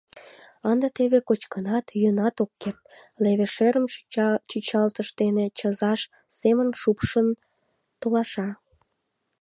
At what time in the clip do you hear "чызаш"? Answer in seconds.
5.59-6.01